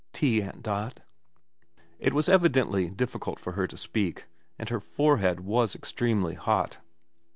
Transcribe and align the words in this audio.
Tea, 0.13 0.41
Aunt 0.41 0.63
Dot?' 0.63 1.01
It 1.99 2.11
was 2.11 2.27
evidently 2.27 2.89
difficult 2.89 3.37
for 3.39 3.51
her 3.53 3.67
to 3.67 3.77
speak, 3.77 4.25
and 4.57 4.67
her 4.69 4.79
forehead 4.79 5.41
was 5.41 5.75
extremely 5.75 6.33
hot. 6.33 6.79